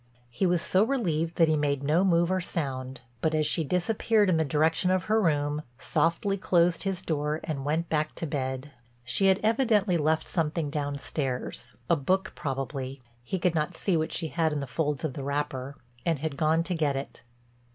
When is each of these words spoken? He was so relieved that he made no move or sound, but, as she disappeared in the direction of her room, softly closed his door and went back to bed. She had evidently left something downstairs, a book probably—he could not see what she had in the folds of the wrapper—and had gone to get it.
He 0.31 0.47
was 0.47 0.63
so 0.63 0.83
relieved 0.83 1.35
that 1.35 1.47
he 1.47 1.55
made 1.55 1.83
no 1.83 2.03
move 2.03 2.31
or 2.31 2.41
sound, 2.41 3.01
but, 3.21 3.35
as 3.35 3.45
she 3.45 3.63
disappeared 3.63 4.31
in 4.31 4.37
the 4.37 4.43
direction 4.43 4.89
of 4.89 5.03
her 5.03 5.21
room, 5.21 5.61
softly 5.77 6.37
closed 6.37 6.81
his 6.81 7.03
door 7.03 7.39
and 7.43 7.65
went 7.65 7.87
back 7.87 8.15
to 8.15 8.25
bed. 8.25 8.71
She 9.03 9.27
had 9.27 9.39
evidently 9.43 9.97
left 9.97 10.27
something 10.27 10.71
downstairs, 10.71 11.75
a 11.87 11.95
book 11.95 12.31
probably—he 12.33 13.37
could 13.37 13.53
not 13.53 13.77
see 13.77 13.95
what 13.95 14.11
she 14.11 14.29
had 14.29 14.51
in 14.51 14.59
the 14.59 14.65
folds 14.65 15.03
of 15.03 15.13
the 15.13 15.23
wrapper—and 15.23 16.17
had 16.17 16.35
gone 16.35 16.63
to 16.63 16.73
get 16.73 16.95
it. 16.95 17.21